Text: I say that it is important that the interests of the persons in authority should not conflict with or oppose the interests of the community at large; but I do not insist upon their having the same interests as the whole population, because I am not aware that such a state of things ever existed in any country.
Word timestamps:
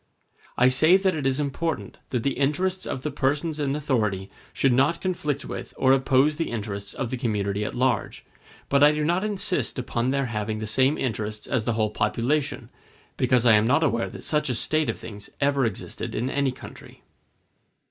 I 0.57 0.67
say 0.67 0.97
that 0.97 1.15
it 1.15 1.27
is 1.27 1.39
important 1.39 1.97
that 2.09 2.23
the 2.23 2.31
interests 2.31 2.87
of 2.87 3.03
the 3.03 3.11
persons 3.11 3.59
in 3.59 3.75
authority 3.75 4.31
should 4.51 4.73
not 4.73 4.99
conflict 4.99 5.45
with 5.45 5.75
or 5.77 5.93
oppose 5.93 6.37
the 6.37 6.49
interests 6.49 6.95
of 6.95 7.11
the 7.11 7.17
community 7.17 7.63
at 7.63 7.75
large; 7.75 8.25
but 8.67 8.81
I 8.81 8.93
do 8.93 9.03
not 9.05 9.23
insist 9.23 9.77
upon 9.77 10.09
their 10.09 10.25
having 10.25 10.57
the 10.57 10.65
same 10.65 10.97
interests 10.97 11.45
as 11.45 11.65
the 11.65 11.73
whole 11.73 11.91
population, 11.91 12.71
because 13.15 13.45
I 13.45 13.53
am 13.53 13.67
not 13.67 13.83
aware 13.83 14.09
that 14.09 14.23
such 14.23 14.49
a 14.49 14.55
state 14.55 14.89
of 14.89 14.97
things 14.97 15.29
ever 15.39 15.65
existed 15.65 16.15
in 16.15 16.31
any 16.31 16.51
country. 16.51 17.03